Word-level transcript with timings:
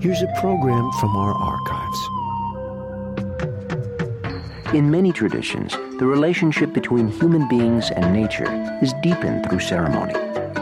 Here's 0.00 0.22
a 0.22 0.32
program 0.38 0.92
from 1.00 1.16
our 1.16 1.34
archives. 1.34 1.98
In 4.72 4.92
many 4.92 5.10
traditions, 5.10 5.72
the 5.98 6.06
relationship 6.06 6.72
between 6.72 7.08
human 7.08 7.48
beings 7.48 7.90
and 7.90 8.12
nature 8.12 8.46
is 8.80 8.92
deepened 9.02 9.50
through 9.50 9.58
ceremony. 9.58 10.14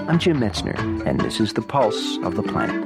I'm 0.08 0.18
Jim 0.18 0.40
Metzner, 0.40 0.78
and 1.06 1.20
this 1.20 1.38
is 1.38 1.52
the 1.52 1.60
pulse 1.60 2.16
of 2.22 2.34
the 2.34 2.42
planet. 2.42 2.82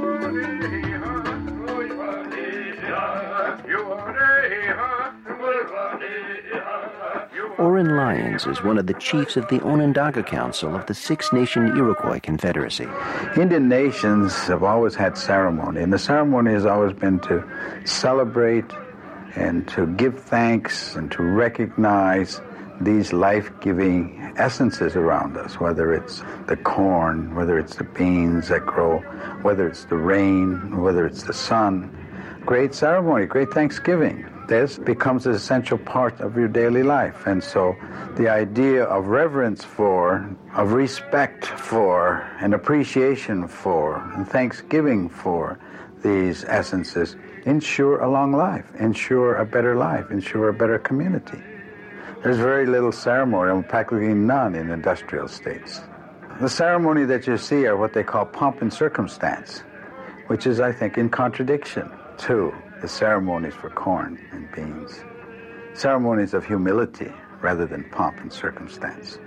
Oren 7.58 7.96
Lyons 7.96 8.46
is 8.46 8.62
one 8.62 8.78
of 8.78 8.86
the 8.86 8.94
chiefs 8.94 9.36
of 9.36 9.48
the 9.48 9.60
Onondaga 9.62 10.22
Council 10.22 10.74
of 10.74 10.86
the 10.86 10.94
Six 10.94 11.32
Nation 11.32 11.76
Iroquois 11.76 12.20
Confederacy. 12.20 12.86
Indian 13.36 13.68
nations 13.68 14.34
have 14.46 14.62
always 14.62 14.94
had 14.94 15.18
ceremony, 15.18 15.82
and 15.82 15.92
the 15.92 15.98
ceremony 15.98 16.52
has 16.52 16.64
always 16.64 16.92
been 16.92 17.18
to 17.20 17.44
celebrate 17.84 18.70
and 19.36 19.66
to 19.68 19.86
give 19.86 20.20
thanks 20.20 20.94
and 20.96 21.10
to 21.12 21.22
recognize 21.22 22.40
these 22.80 23.12
life-giving 23.12 24.34
essences 24.36 24.96
around 24.96 25.36
us, 25.36 25.60
whether 25.60 25.92
it's 25.92 26.22
the 26.46 26.56
corn, 26.56 27.34
whether 27.34 27.58
it's 27.58 27.76
the 27.76 27.84
beans 27.84 28.48
that 28.48 28.64
grow, 28.64 28.98
whether 29.42 29.68
it's 29.68 29.84
the 29.84 29.96
rain, 29.96 30.80
whether 30.80 31.04
it's 31.04 31.24
the 31.24 31.34
sun. 31.34 31.94
Great 32.44 32.74
ceremony, 32.74 33.26
great 33.26 33.50
thanksgiving 33.52 34.26
this 34.50 34.78
becomes 34.78 35.26
an 35.26 35.32
essential 35.32 35.78
part 35.78 36.20
of 36.20 36.36
your 36.36 36.48
daily 36.48 36.82
life. 36.82 37.24
And 37.24 37.42
so 37.42 37.76
the 38.16 38.28
idea 38.28 38.82
of 38.82 39.06
reverence 39.06 39.62
for, 39.62 40.28
of 40.56 40.72
respect 40.72 41.46
for, 41.46 42.28
and 42.40 42.52
appreciation 42.52 43.46
for, 43.46 44.02
and 44.16 44.28
thanksgiving 44.28 45.08
for 45.08 45.60
these 46.02 46.42
essences 46.44 47.14
ensure 47.46 48.00
a 48.00 48.10
long 48.10 48.32
life, 48.32 48.66
ensure 48.80 49.36
a 49.36 49.46
better 49.46 49.76
life, 49.76 50.10
ensure 50.10 50.48
a 50.48 50.52
better 50.52 50.80
community. 50.80 51.40
There's 52.24 52.38
very 52.38 52.66
little 52.66 52.92
ceremony, 52.92 53.62
practically 53.62 54.14
none 54.14 54.56
in 54.56 54.70
industrial 54.70 55.28
states. 55.28 55.80
The 56.40 56.48
ceremony 56.48 57.04
that 57.04 57.28
you 57.28 57.38
see 57.38 57.66
are 57.66 57.76
what 57.76 57.92
they 57.92 58.02
call 58.02 58.26
pomp 58.26 58.62
and 58.62 58.72
circumstance, 58.72 59.60
which 60.26 60.44
is, 60.48 60.58
I 60.58 60.72
think, 60.72 60.98
in 60.98 61.08
contradiction 61.08 61.88
to 62.20 62.54
the 62.82 62.88
ceremonies 62.88 63.54
for 63.54 63.70
corn 63.70 64.18
and 64.32 64.50
beans, 64.52 65.00
ceremonies 65.72 66.34
of 66.34 66.44
humility 66.44 67.10
rather 67.40 67.66
than 67.66 67.82
pomp 67.90 68.20
and 68.20 68.30
circumstance. 68.30 69.18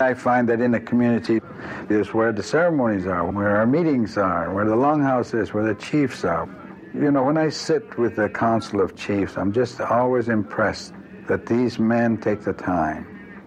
I 0.00 0.14
find 0.14 0.48
that 0.48 0.60
in 0.60 0.74
a 0.74 0.80
community 0.80 1.40
is 1.88 2.12
where 2.12 2.32
the 2.32 2.42
ceremonies 2.42 3.06
are, 3.06 3.24
where 3.30 3.56
our 3.56 3.66
meetings 3.66 4.18
are, 4.18 4.52
where 4.52 4.64
the 4.64 4.74
longhouse 4.74 5.40
is, 5.40 5.54
where 5.54 5.64
the 5.64 5.80
chiefs 5.80 6.24
are. 6.24 6.48
You 6.92 7.12
know, 7.12 7.22
when 7.22 7.36
I 7.36 7.48
sit 7.48 7.96
with 7.96 8.16
the 8.16 8.28
council 8.28 8.80
of 8.80 8.96
chiefs, 8.96 9.36
I'm 9.36 9.52
just 9.52 9.80
always 9.80 10.28
impressed 10.28 10.94
that 11.28 11.46
these 11.46 11.78
men 11.78 12.18
take 12.18 12.42
the 12.42 12.52
time 12.52 13.06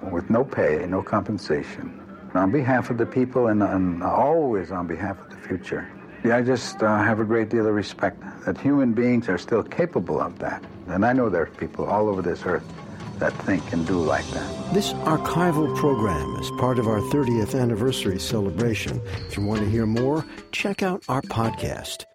with 0.10 0.30
no 0.30 0.46
pay, 0.46 0.86
no 0.88 1.04
compensation, 1.04 2.00
on 2.34 2.52
behalf 2.52 2.90
of 2.90 2.98
the 2.98 3.06
people 3.06 3.48
and, 3.48 3.62
and 3.62 4.02
always 4.04 4.72
on 4.72 4.88
behalf 4.88 5.20
of 5.20 5.30
the 5.30 5.38
future 5.48 5.92
I 6.26 6.42
just 6.42 6.84
uh, 6.84 6.98
have 6.98 7.20
a 7.20 7.24
great 7.24 7.50
deal 7.50 7.66
of 7.66 7.74
respect 7.74 8.22
that 8.46 8.58
human 8.58 8.94
beings 8.94 9.30
are 9.30 9.38
still 9.38 9.64
capable 9.64 10.20
of 10.20 10.38
that. 10.40 10.64
And 10.88 11.06
I 11.06 11.14
know 11.14 11.30
there 11.30 11.44
are 11.44 11.48
people 11.48 11.86
all 11.86 12.10
over 12.10 12.22
this 12.22 12.44
earth 12.46 12.64
that 13.20 13.34
think 13.44 13.74
and 13.74 13.86
do 13.86 14.00
like 14.00 14.28
that. 14.32 14.74
This 14.74 14.94
archival 14.94 15.76
program 15.78 16.36
is 16.36 16.50
part 16.60 16.80
of 16.80 16.88
our 16.88 17.00
30th 17.00 17.60
anniversary 17.60 18.20
celebration. 18.20 19.02
If 19.28 19.38
you 19.38 19.46
want 19.46 19.62
to 19.62 19.70
hear 19.70 19.86
more, 19.86 20.26
check 20.52 20.84
out 20.84 21.04
our 21.08 21.22
podcast. 21.22 22.06